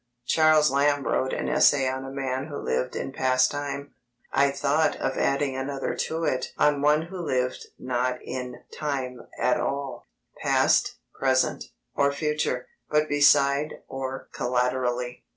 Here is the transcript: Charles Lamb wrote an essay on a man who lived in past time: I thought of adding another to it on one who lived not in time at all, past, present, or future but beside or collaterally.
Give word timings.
Charles 0.25 0.71
Lamb 0.71 1.03
wrote 1.05 1.31
an 1.31 1.47
essay 1.47 1.87
on 1.87 2.03
a 2.03 2.09
man 2.09 2.47
who 2.47 2.57
lived 2.57 2.95
in 2.95 3.11
past 3.13 3.51
time: 3.51 3.93
I 4.33 4.49
thought 4.49 4.95
of 4.95 5.15
adding 5.15 5.55
another 5.55 5.93
to 5.95 6.23
it 6.23 6.47
on 6.57 6.81
one 6.81 7.03
who 7.03 7.19
lived 7.19 7.67
not 7.77 8.17
in 8.23 8.63
time 8.73 9.19
at 9.37 9.59
all, 9.59 10.07
past, 10.41 10.95
present, 11.13 11.65
or 11.95 12.11
future 12.11 12.65
but 12.89 13.07
beside 13.07 13.75
or 13.87 14.27
collaterally. 14.33 15.23